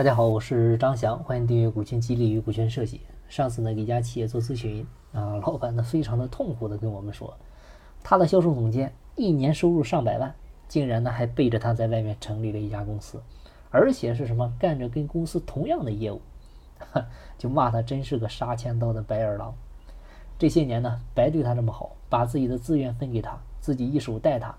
[0.00, 3.02] 大家好，我是张翔，欢迎订阅股权激励与股权设计。
[3.28, 7.36] 上次呢，给一家企业做咨询啊，老板呢非常的痛苦的跟我们说，
[8.02, 10.34] 他的销售总监一年收入上百万，
[10.68, 13.20] 竟然呢还背着他在外面成立了一家公司，
[13.68, 16.22] 而且是什么干着跟公司同样的业务，
[17.36, 19.54] 就骂他真是个杀千刀的白眼狼。
[20.38, 24.54] 这些年呢，白对他这么好，把自己的资源分给他，自己一手带他，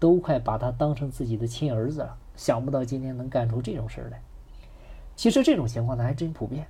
[0.00, 2.16] 都快把他当成自己的亲儿子了。
[2.34, 4.20] 想不到今天能干出这种事儿来。
[5.20, 6.66] 其实这种情况呢还真普遍。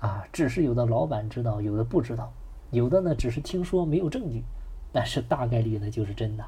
[0.00, 2.32] 啊，只是有的老板知道，有的不知道，
[2.70, 4.42] 有的呢只是听说没有证据，
[4.90, 6.42] 但是大概率呢就是真的。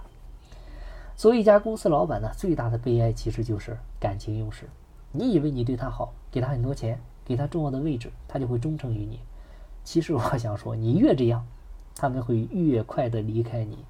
[1.15, 4.67] 作为一家公司老板呢，最大的悲哀其实就是感情用事。
[5.13, 9.21] 你以为你对他好，给他很多钱，给他重要的位置，他就会忠诚于你。
[9.85, 11.47] 其实我想说，你越这样，
[11.97, 13.85] 他们会越快的离开你。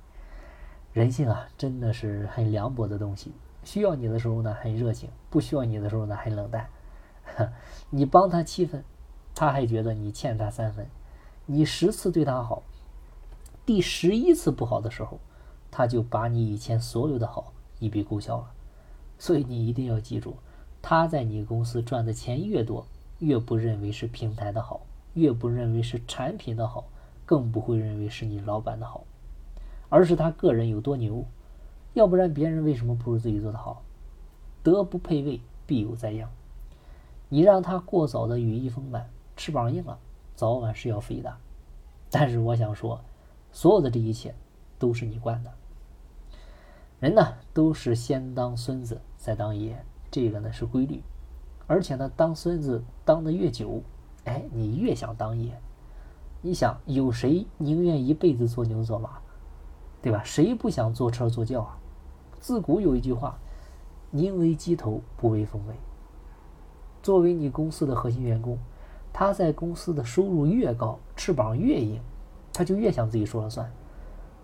[0.92, 3.30] 人性啊，真的是很凉薄的东西。
[3.62, 6.66] 需要你的时候呢很热情，不需要你的时候呢很冷淡。
[7.90, 8.84] 你帮他七分。
[9.38, 10.86] 他还觉得你欠他三分，
[11.44, 12.62] 你十次对他好，
[13.66, 15.20] 第十一次不好的时候，
[15.70, 18.50] 他就把你以前所有的好一笔勾销了。
[19.18, 20.36] 所以你一定要记住，
[20.80, 22.86] 他在你公司赚的钱越多，
[23.18, 24.80] 越不认为是平台的好，
[25.12, 26.86] 越不认为是产品的好，
[27.26, 29.04] 更不会认为是你老板的好，
[29.90, 31.26] 而是他个人有多牛。
[31.92, 33.82] 要不然别人为什么不如自己做的好？
[34.62, 36.30] 德不配位，必有灾殃。
[37.28, 39.08] 你让他过早的羽翼丰满。
[39.36, 39.98] 翅膀硬了，
[40.34, 41.36] 早晚是要飞的。
[42.10, 43.00] 但是我想说，
[43.52, 44.34] 所有的这一切
[44.78, 45.52] 都是你惯的。
[47.00, 49.76] 人呢，都是先当孙子再当爷，
[50.10, 51.02] 这个呢是规律。
[51.66, 53.82] 而且呢，当孙子当的越久，
[54.24, 55.60] 哎，你越想当爷。
[56.40, 59.18] 你想，有谁宁愿一辈子做牛做马，
[60.00, 60.22] 对吧？
[60.24, 61.76] 谁不想坐车坐轿啊？
[62.40, 63.38] 自古有一句话
[64.12, 65.74] ：“宁为鸡头，不为凤尾。”
[67.06, 68.58] 作为你公司的核心员工。
[69.12, 72.00] 他在公司的收入越高，翅膀越硬，
[72.52, 73.70] 他就越想自己说了算。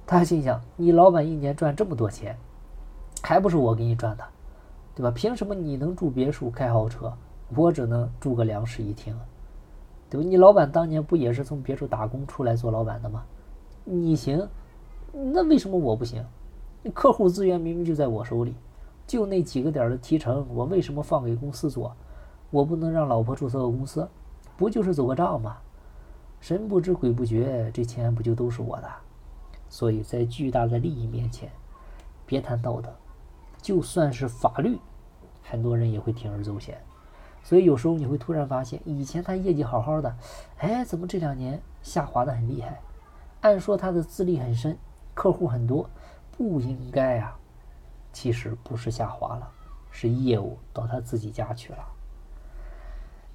[0.06, 2.38] 他心想：你老板一年赚这么多钱，
[3.20, 4.24] 还不是我给你赚的，
[4.94, 5.10] 对吧？
[5.10, 7.12] 凭什么你能住别墅、开豪车，
[7.56, 9.12] 我只能住个两室一厅？
[10.08, 10.24] 对吧？
[10.24, 13.24] 你老板当年不也是从别处打工出来做老板的吗？
[13.82, 14.48] 你行，
[15.12, 16.24] 那为什么我不行？
[16.94, 18.54] 客户资源明明就在我手里，
[19.04, 21.92] 就那几个点的提成，我为什么放给公司做？
[22.52, 24.06] 我不能让老婆注册个公司？
[24.58, 25.56] 不就是走个账吗？
[26.38, 28.88] 神不知鬼不觉，这钱不就都是我的？
[29.70, 31.50] 所以在巨大的利益面前，
[32.26, 32.94] 别谈道德，
[33.62, 34.78] 就算是法律，
[35.42, 36.78] 很多人也会铤而走险。
[37.42, 40.14] 所以有时候你会突然发现，以前他业绩好好的，
[40.58, 42.82] 哎，怎么这两年下滑的很厉害？
[43.40, 44.76] 按说他的资历很深，
[45.14, 45.88] 客户很多，
[46.36, 47.34] 不应该啊。
[48.12, 49.50] 其实不是下滑了，
[49.90, 51.78] 是业务到他自己家去了。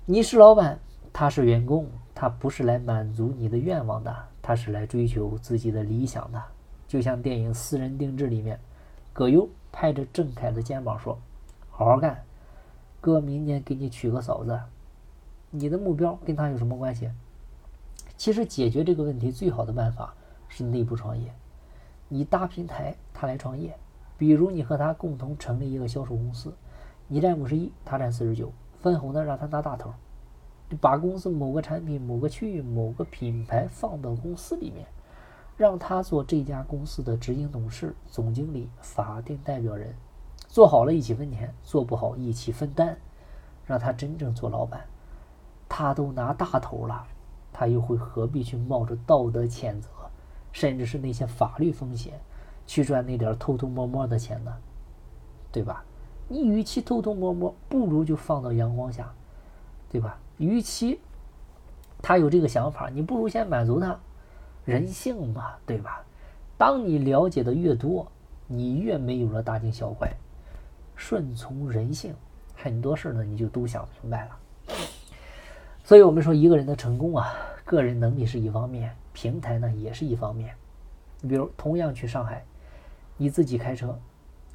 [0.09, 0.79] 你是老板。
[1.12, 1.85] 他是员工，
[2.16, 6.41] 他不是来满足你的愿望的，他是来追求自己的理想的。
[6.88, 8.57] 就像电影《私人定制》里面，
[9.12, 11.19] 葛优拍着郑恺的肩膀说
[11.69, 12.23] ：“好好干，
[13.01, 14.57] 哥明年给你娶个嫂子。”
[15.51, 17.12] 你的目标跟他有什么关系？
[18.16, 20.13] 其实解决这个问题最好的办法
[20.47, 21.34] 是内部创业。
[22.07, 23.75] 你搭平台，他来创业。
[24.17, 26.53] 比如你和他共同成立一个销售公司，
[27.09, 28.53] 你占五十一，他占四十九，
[28.88, 29.94] 分红呢让他拿大头。
[30.81, 34.86] 把公司某个产品、某个区域、某个品牌放到公司里面，
[35.56, 39.96] 让他做这家公司的执行董事、总经理、法定代表人，
[40.47, 42.97] 做好了一起分钱，做不好一起分担，
[43.66, 44.86] 让他真正做老板。
[45.70, 47.08] 他都拿大头了，
[47.53, 49.90] 他又会何必去冒着道德谴责，
[50.52, 52.20] 甚至是那些法律风险，
[52.66, 54.53] 去赚那点偷偷摸摸的钱呢？
[55.50, 55.86] 对吧？
[56.28, 59.14] 你与其偷偷摸摸，不如就放到阳光下，
[59.90, 60.20] 对吧？
[60.38, 61.00] 与其
[62.02, 63.98] 他有这个想法，你不如先满足他，
[64.66, 66.04] 人性嘛，对吧？
[66.58, 68.06] 当你了解的越多，
[68.48, 70.12] 你越没有了大惊小怪，
[70.96, 72.14] 顺从人性，
[72.56, 74.38] 很多事呢你就都想明白了。
[75.84, 77.34] 所以我们说，一个人的成功啊，
[77.64, 80.53] 个人能力是一方面，平台呢也是一方面。
[81.22, 82.44] 你比如同样去上海，
[83.16, 83.97] 你自己开车，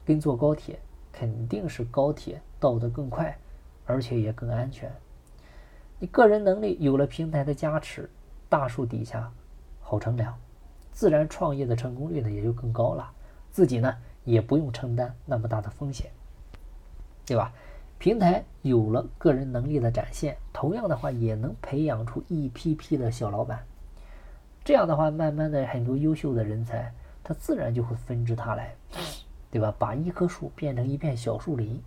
[0.05, 0.79] 跟坐高铁，
[1.23, 3.39] 肯定是高铁到得更快，
[3.87, 4.93] 而且也更安全。
[6.01, 8.11] 你个人能力有了平台的加持，
[8.49, 9.31] 大树底下
[9.81, 10.37] 好乘凉，
[10.91, 13.09] 自然创业的成功率呢也就更高了。
[13.53, 16.11] 自己呢也不用承担那么大的风险，
[17.25, 17.53] 对吧？
[18.01, 23.65] 平台有了个人能力的展现，同样的话也能培养出一批批的小老板。
[24.65, 26.93] 这样的话，慢慢的很多优秀的人才，
[27.23, 28.75] 他自然就会纷至沓来，
[29.53, 29.73] 对吧？
[29.79, 31.81] 把一棵树变成一片小树林，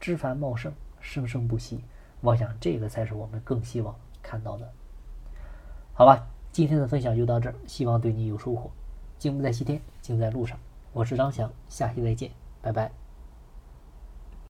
[0.00, 1.84] 枝繁茂盛，生生不息。
[2.22, 4.66] 我想这个才是我们更希望看到的。
[5.92, 8.70] 好吧，今天的分享就到这儿，希望对你有收获。
[9.18, 10.58] 静不在西天，静在路上。
[10.94, 12.30] 我是张翔，下期再见，
[12.62, 13.07] 拜拜。